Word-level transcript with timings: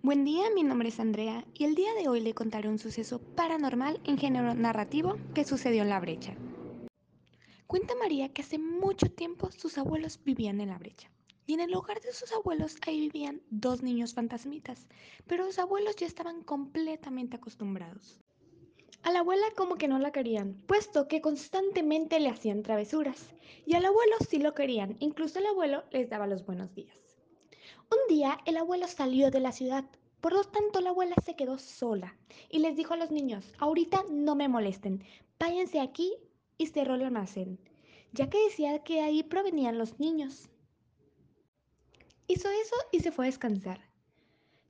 Buen 0.00 0.24
día, 0.24 0.44
mi 0.54 0.62
nombre 0.62 0.90
es 0.90 1.00
Andrea 1.00 1.44
y 1.54 1.64
el 1.64 1.74
día 1.74 1.92
de 1.94 2.06
hoy 2.06 2.20
le 2.20 2.32
contaré 2.32 2.68
un 2.68 2.78
suceso 2.78 3.18
paranormal 3.18 4.00
en 4.04 4.16
género 4.16 4.54
narrativo 4.54 5.16
que 5.34 5.44
sucedió 5.44 5.82
en 5.82 5.88
la 5.88 5.98
brecha. 5.98 6.36
Cuenta 7.66 7.96
María 7.96 8.28
que 8.28 8.42
hace 8.42 8.58
mucho 8.58 9.10
tiempo 9.10 9.50
sus 9.50 9.76
abuelos 9.76 10.20
vivían 10.22 10.60
en 10.60 10.68
la 10.68 10.78
brecha 10.78 11.10
y 11.46 11.54
en 11.54 11.60
el 11.60 11.74
hogar 11.74 12.00
de 12.00 12.12
sus 12.12 12.32
abuelos 12.32 12.76
ahí 12.86 13.00
vivían 13.00 13.42
dos 13.50 13.82
niños 13.82 14.14
fantasmitas, 14.14 14.86
pero 15.26 15.44
los 15.44 15.58
abuelos 15.58 15.96
ya 15.96 16.06
estaban 16.06 16.44
completamente 16.44 17.36
acostumbrados. 17.36 18.20
A 19.02 19.10
la 19.10 19.18
abuela 19.18 19.46
como 19.56 19.74
que 19.74 19.88
no 19.88 19.98
la 19.98 20.12
querían, 20.12 20.54
puesto 20.68 21.08
que 21.08 21.20
constantemente 21.20 22.20
le 22.20 22.28
hacían 22.28 22.62
travesuras, 22.62 23.34
y 23.66 23.74
al 23.74 23.84
abuelo 23.84 24.14
sí 24.30 24.38
lo 24.38 24.54
querían, 24.54 24.96
incluso 25.00 25.40
el 25.40 25.46
abuelo 25.46 25.82
les 25.90 26.08
daba 26.08 26.28
los 26.28 26.46
buenos 26.46 26.72
días. 26.72 27.07
Día 28.08 28.38
el 28.46 28.56
abuelo 28.56 28.88
salió 28.88 29.30
de 29.30 29.38
la 29.38 29.52
ciudad, 29.52 29.84
por 30.22 30.32
lo 30.32 30.42
tanto 30.42 30.80
la 30.80 30.90
abuela 30.90 31.14
se 31.22 31.36
quedó 31.36 31.58
sola 31.58 32.16
y 32.48 32.60
les 32.60 32.74
dijo 32.74 32.94
a 32.94 32.96
los 32.96 33.10
niños, 33.10 33.52
ahorita 33.58 34.02
no 34.10 34.34
me 34.34 34.48
molesten, 34.48 35.04
váyanse 35.38 35.78
aquí 35.78 36.14
y 36.56 36.68
cerró 36.68 36.94
el 36.94 37.04
almacén, 37.04 37.60
ya 38.12 38.30
que 38.30 38.42
decía 38.44 38.82
que 38.82 39.02
ahí 39.02 39.22
provenían 39.22 39.76
los 39.76 40.00
niños. 40.00 40.48
Hizo 42.26 42.48
eso 42.48 42.76
y 42.92 43.00
se 43.00 43.12
fue 43.12 43.26
a 43.26 43.30
descansar. 43.30 43.80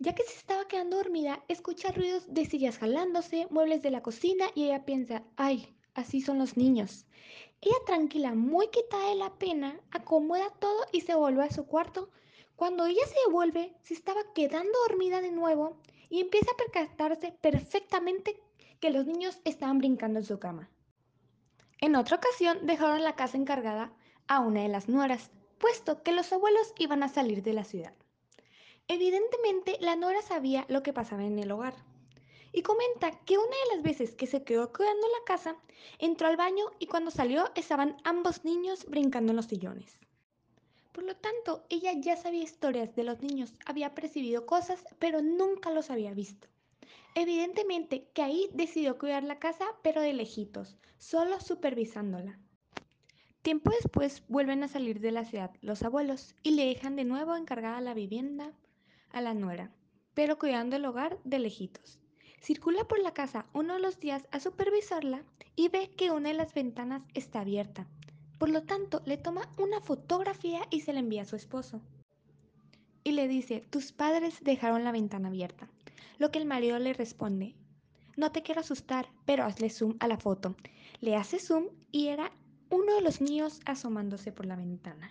Ya 0.00 0.16
que 0.16 0.24
se 0.24 0.36
estaba 0.36 0.66
quedando 0.66 0.96
dormida, 0.96 1.44
escucha 1.46 1.92
ruidos 1.92 2.32
de 2.34 2.44
sillas 2.44 2.78
jalándose, 2.78 3.46
muebles 3.50 3.82
de 3.82 3.92
la 3.92 4.02
cocina 4.02 4.46
y 4.56 4.64
ella 4.64 4.84
piensa, 4.84 5.22
ay, 5.36 5.77
así 5.94 6.20
son 6.20 6.38
los 6.38 6.56
niños. 6.56 7.06
Ella 7.60 7.76
tranquila, 7.86 8.34
muy 8.34 8.68
quitada 8.68 9.08
de 9.08 9.16
la 9.16 9.34
pena, 9.34 9.80
acomoda 9.90 10.50
todo 10.60 10.86
y 10.92 11.00
se 11.00 11.14
vuelve 11.14 11.44
a 11.44 11.50
su 11.50 11.66
cuarto. 11.66 12.10
Cuando 12.56 12.86
ella 12.86 13.04
se 13.06 13.16
devuelve, 13.26 13.74
se 13.82 13.94
estaba 13.94 14.20
quedando 14.34 14.72
dormida 14.88 15.20
de 15.20 15.32
nuevo 15.32 15.76
y 16.08 16.20
empieza 16.20 16.50
a 16.52 16.56
percatarse 16.56 17.32
perfectamente 17.40 18.40
que 18.80 18.90
los 18.90 19.06
niños 19.06 19.40
estaban 19.44 19.78
brincando 19.78 20.20
en 20.20 20.24
su 20.24 20.38
cama. 20.38 20.70
En 21.80 21.96
otra 21.96 22.16
ocasión 22.16 22.66
dejaron 22.66 23.02
la 23.02 23.16
casa 23.16 23.36
encargada 23.36 23.92
a 24.26 24.40
una 24.40 24.62
de 24.62 24.68
las 24.68 24.88
nueras, 24.88 25.30
puesto 25.58 26.02
que 26.02 26.12
los 26.12 26.32
abuelos 26.32 26.72
iban 26.78 27.02
a 27.02 27.08
salir 27.08 27.42
de 27.42 27.52
la 27.52 27.64
ciudad. 27.64 27.94
Evidentemente, 28.86 29.76
la 29.80 29.96
nuera 29.96 30.22
sabía 30.22 30.64
lo 30.68 30.82
que 30.82 30.92
pasaba 30.92 31.24
en 31.24 31.38
el 31.38 31.50
hogar 31.50 31.74
y 32.52 32.62
comenta 32.62 33.10
que 33.24 33.38
una 33.38 33.46
de 33.46 33.76
las 33.76 33.82
veces 33.82 34.14
que 34.14 34.26
se 34.26 34.42
quedó 34.42 34.72
cuidando 34.72 35.06
la 35.08 35.24
casa, 35.24 35.56
entró 35.98 36.28
al 36.28 36.36
baño 36.36 36.64
y 36.78 36.86
cuando 36.86 37.10
salió 37.10 37.50
estaban 37.54 37.96
ambos 38.04 38.44
niños 38.44 38.84
brincando 38.86 39.32
en 39.32 39.36
los 39.36 39.46
sillones. 39.46 39.98
Por 40.92 41.04
lo 41.04 41.14
tanto, 41.14 41.64
ella 41.68 41.92
ya 41.92 42.16
sabía 42.16 42.42
historias 42.42 42.94
de 42.96 43.04
los 43.04 43.20
niños, 43.20 43.52
había 43.66 43.94
percibido 43.94 44.46
cosas, 44.46 44.84
pero 44.98 45.22
nunca 45.22 45.70
los 45.70 45.90
había 45.90 46.12
visto. 46.12 46.48
Evidentemente 47.14 48.08
que 48.14 48.22
ahí 48.22 48.48
decidió 48.52 48.98
cuidar 48.98 49.22
la 49.24 49.38
casa, 49.38 49.64
pero 49.82 50.00
de 50.00 50.12
lejitos, 50.12 50.76
solo 50.98 51.40
supervisándola. 51.40 52.38
Tiempo 53.42 53.70
después 53.70 54.24
vuelven 54.28 54.62
a 54.62 54.68
salir 54.68 55.00
de 55.00 55.12
la 55.12 55.24
ciudad 55.24 55.52
los 55.60 55.82
abuelos 55.82 56.34
y 56.42 56.50
le 56.52 56.66
dejan 56.66 56.96
de 56.96 57.04
nuevo 57.04 57.36
encargada 57.36 57.80
la 57.80 57.94
vivienda 57.94 58.52
a 59.10 59.20
la 59.20 59.34
nuera, 59.34 59.70
pero 60.14 60.38
cuidando 60.38 60.76
el 60.76 60.84
hogar 60.84 61.18
de 61.24 61.38
lejitos. 61.38 61.98
Circula 62.40 62.84
por 62.84 63.00
la 63.00 63.12
casa 63.12 63.46
uno 63.52 63.74
de 63.74 63.80
los 63.80 64.00
días 64.00 64.26
a 64.30 64.40
supervisarla 64.40 65.24
y 65.56 65.68
ve 65.68 65.90
que 65.96 66.10
una 66.10 66.28
de 66.28 66.34
las 66.34 66.54
ventanas 66.54 67.02
está 67.14 67.40
abierta. 67.40 67.86
Por 68.38 68.48
lo 68.48 68.62
tanto, 68.62 69.02
le 69.04 69.16
toma 69.16 69.48
una 69.58 69.80
fotografía 69.80 70.60
y 70.70 70.80
se 70.80 70.92
la 70.92 71.00
envía 71.00 71.22
a 71.22 71.26
su 71.26 71.36
esposo. 71.36 71.80
Y 73.02 73.12
le 73.12 73.26
dice, 73.26 73.64
tus 73.70 73.92
padres 73.92 74.42
dejaron 74.42 74.84
la 74.84 74.92
ventana 74.92 75.28
abierta. 75.28 75.68
Lo 76.18 76.30
que 76.30 76.38
el 76.38 76.46
marido 76.46 76.78
le 76.78 76.92
responde, 76.92 77.54
no 78.16 78.32
te 78.32 78.42
quiero 78.42 78.60
asustar, 78.60 79.08
pero 79.24 79.44
hazle 79.44 79.70
zoom 79.70 79.96
a 80.00 80.08
la 80.08 80.18
foto. 80.18 80.56
Le 81.00 81.16
hace 81.16 81.38
zoom 81.38 81.68
y 81.92 82.08
era 82.08 82.32
uno 82.70 82.94
de 82.94 83.00
los 83.00 83.20
niños 83.20 83.60
asomándose 83.64 84.32
por 84.32 84.46
la 84.46 84.56
ventana. 84.56 85.10